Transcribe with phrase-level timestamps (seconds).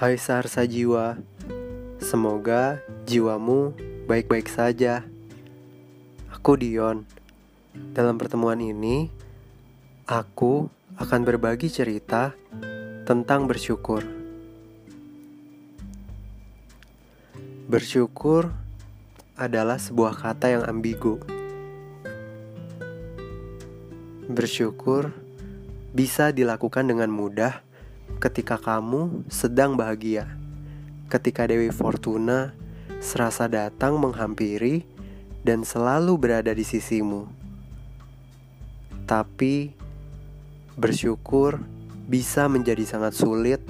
[0.00, 1.20] Hai Saharsa Jiwa,
[2.00, 3.76] semoga jiwamu
[4.08, 5.04] baik-baik saja.
[6.32, 7.04] Aku Dion.
[7.92, 9.12] Dalam pertemuan ini,
[10.08, 12.32] aku akan berbagi cerita
[13.04, 14.00] tentang bersyukur.
[17.68, 18.48] Bersyukur
[19.36, 21.20] adalah sebuah kata yang ambigu.
[24.32, 25.12] Bersyukur
[25.92, 27.68] bisa dilakukan dengan mudah
[28.18, 30.26] ketika kamu sedang bahagia,
[31.06, 32.56] ketika Dewi Fortuna
[33.00, 34.84] serasa datang menghampiri
[35.40, 37.24] dan selalu berada di sisimu.
[39.08, 39.72] Tapi
[40.76, 41.58] bersyukur
[42.06, 43.62] bisa menjadi sangat sulit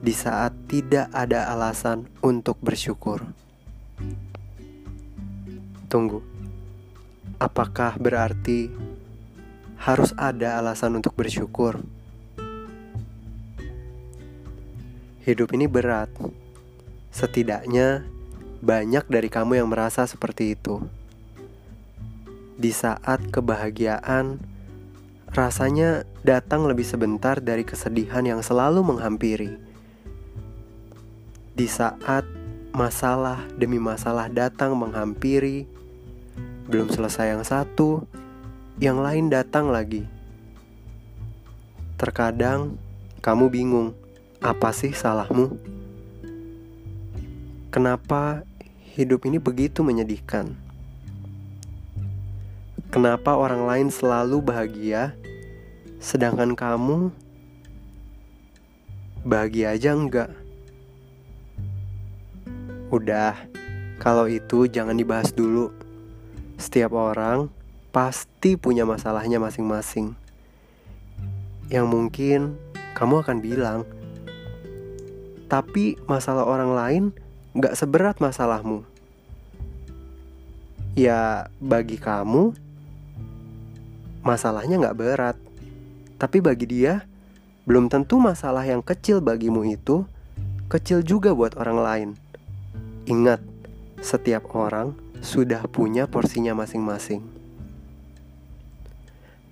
[0.00, 3.26] di saat tidak ada alasan untuk bersyukur.
[5.90, 6.22] Tunggu,
[7.42, 8.70] apakah berarti
[9.80, 11.82] harus ada alasan untuk bersyukur?
[15.26, 16.06] Hidup ini berat.
[17.10, 18.06] Setidaknya
[18.62, 20.78] banyak dari kamu yang merasa seperti itu.
[22.54, 24.38] Di saat kebahagiaan,
[25.34, 29.58] rasanya datang lebih sebentar dari kesedihan yang selalu menghampiri.
[31.58, 32.22] Di saat
[32.70, 35.66] masalah demi masalah datang menghampiri,
[36.70, 38.06] belum selesai yang satu,
[38.78, 40.06] yang lain datang lagi.
[41.98, 42.78] Terkadang
[43.26, 44.05] kamu bingung
[44.40, 45.56] apa sih salahmu?
[47.72, 48.44] Kenapa
[48.96, 50.56] hidup ini begitu menyedihkan?
[52.88, 55.12] Kenapa orang lain selalu bahagia,
[56.00, 57.12] sedangkan kamu
[59.26, 60.32] bahagia aja enggak?
[62.88, 63.36] Udah,
[64.00, 65.74] kalau itu jangan dibahas dulu.
[66.56, 67.52] Setiap orang
[67.92, 70.16] pasti punya masalahnya masing-masing.
[71.68, 72.40] Yang mungkin
[72.96, 73.80] kamu akan bilang,
[75.46, 77.04] tapi masalah orang lain
[77.56, 78.82] gak seberat masalahmu.
[80.96, 82.56] Ya, bagi kamu,
[84.24, 85.36] masalahnya gak berat.
[86.16, 87.04] Tapi bagi dia,
[87.68, 90.08] belum tentu masalah yang kecil bagimu itu
[90.66, 92.10] kecil juga buat orang lain.
[93.06, 93.38] Ingat,
[94.02, 97.22] setiap orang sudah punya porsinya masing-masing.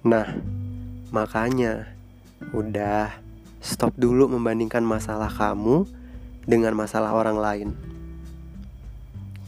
[0.04, 0.37] Nah,
[1.09, 1.88] makanya
[2.53, 3.24] udah
[3.65, 5.89] Stop dulu membandingkan masalah kamu
[6.45, 7.69] dengan masalah orang lain.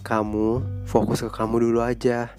[0.00, 2.32] Kamu fokus ke kamu dulu aja.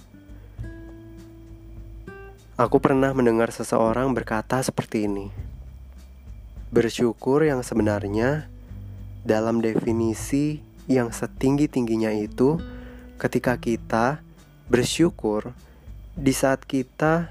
[2.58, 5.30] Aku pernah mendengar seseorang berkata seperti ini.
[6.74, 8.50] Bersyukur yang sebenarnya
[9.22, 12.58] dalam definisi yang setinggi-tingginya itu
[13.22, 14.26] ketika kita
[14.66, 15.54] bersyukur
[16.18, 17.30] di saat kita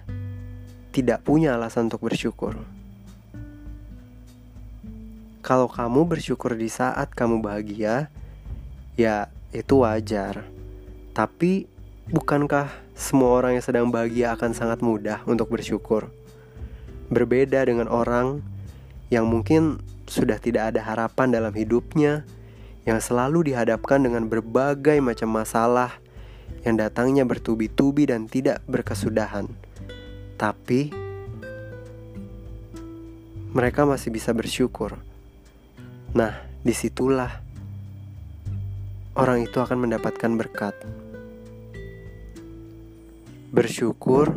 [0.94, 2.75] tidak punya alasan untuk bersyukur.
[5.46, 8.10] Kalau kamu bersyukur di saat kamu bahagia,
[8.98, 10.42] ya itu wajar.
[11.14, 11.70] Tapi
[12.10, 12.66] bukankah
[12.98, 16.10] semua orang yang sedang bahagia akan sangat mudah untuk bersyukur?
[17.14, 18.42] Berbeda dengan orang
[19.06, 19.78] yang mungkin
[20.10, 22.26] sudah tidak ada harapan dalam hidupnya,
[22.82, 25.94] yang selalu dihadapkan dengan berbagai macam masalah
[26.66, 29.46] yang datangnya bertubi-tubi dan tidak berkesudahan.
[30.34, 30.90] Tapi
[33.54, 34.98] mereka masih bisa bersyukur
[36.16, 36.32] Nah,
[36.64, 37.28] di situlah
[39.20, 40.72] orang itu akan mendapatkan berkat.
[43.52, 44.32] Bersyukur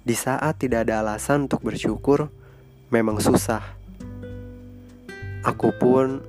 [0.00, 2.32] di saat tidak ada alasan untuk bersyukur
[2.88, 3.60] memang susah.
[5.44, 6.24] Aku pun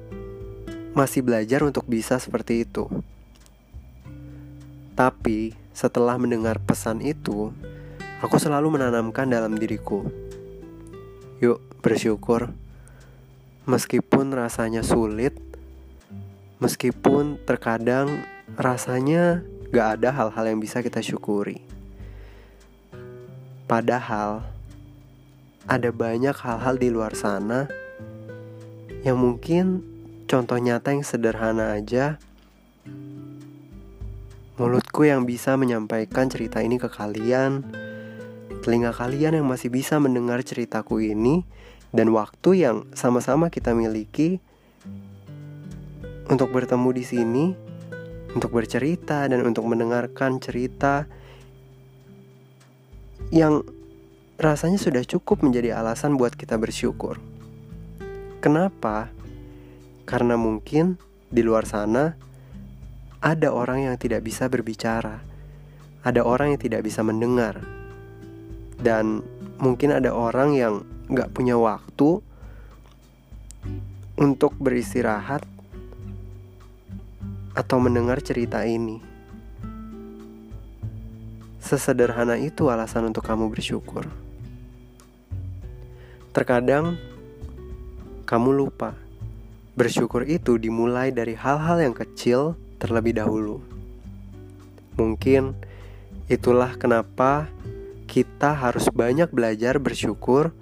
[0.91, 2.91] masih belajar untuk bisa seperti itu.
[4.91, 7.55] Tapi setelah mendengar pesan itu,
[8.19, 10.03] aku selalu menanamkan dalam diriku.
[11.39, 12.51] Yuk, bersyukur
[13.69, 15.37] meskipun rasanya sulit,
[16.57, 18.25] meskipun terkadang
[18.57, 21.63] rasanya gak ada hal-hal yang bisa kita syukuri.
[23.69, 24.43] Padahal
[25.69, 27.69] ada banyak hal-hal di luar sana
[29.05, 29.85] yang mungkin
[30.27, 32.19] contoh nyata yang sederhana aja
[34.61, 37.65] mulutku yang bisa menyampaikan cerita ini ke kalian,
[38.61, 41.41] telinga kalian yang masih bisa mendengar ceritaku ini
[41.91, 44.39] dan waktu yang sama-sama kita miliki
[46.31, 47.45] untuk bertemu di sini,
[48.31, 51.03] untuk bercerita dan untuk mendengarkan cerita
[53.31, 53.63] yang
[54.39, 57.19] rasanya sudah cukup menjadi alasan buat kita bersyukur.
[58.39, 59.11] Kenapa?
[60.07, 60.97] Karena mungkin
[61.27, 62.15] di luar sana
[63.21, 65.21] ada orang yang tidak bisa berbicara,
[66.01, 67.61] ada orang yang tidak bisa mendengar,
[68.81, 69.21] dan
[69.61, 72.23] mungkin ada orang yang nggak punya waktu
[74.15, 75.43] untuk beristirahat
[77.51, 79.03] atau mendengar cerita ini.
[81.59, 84.07] Sesederhana itu alasan untuk kamu bersyukur.
[86.31, 86.95] Terkadang
[88.23, 88.95] kamu lupa
[89.75, 93.59] bersyukur itu dimulai dari hal-hal yang kecil terlebih dahulu.
[94.95, 95.51] Mungkin
[96.31, 97.51] itulah kenapa
[98.07, 100.55] kita harus banyak belajar bersyukur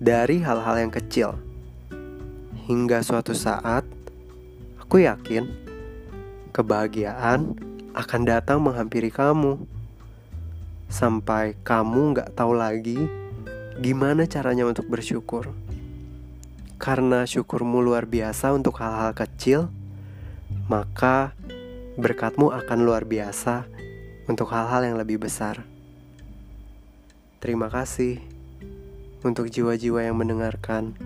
[0.00, 1.36] dari hal-hal yang kecil.
[2.64, 3.84] Hingga suatu saat,
[4.80, 5.44] aku yakin
[6.56, 7.52] kebahagiaan
[7.92, 9.60] akan datang menghampiri kamu
[10.90, 12.98] sampai kamu nggak tahu lagi
[13.78, 15.52] gimana caranya untuk bersyukur.
[16.80, 19.68] Karena syukurmu luar biasa untuk hal-hal kecil,
[20.64, 21.36] maka
[22.00, 23.68] berkatmu akan luar biasa
[24.24, 25.60] untuk hal-hal yang lebih besar.
[27.36, 28.39] Terima kasih
[29.22, 30.96] untuk jiwa-jiwa yang mendengarkan.